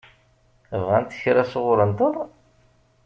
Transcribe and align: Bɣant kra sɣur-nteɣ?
Bɣant 0.83 1.17
kra 1.21 1.43
sɣur-nteɣ? 1.51 2.15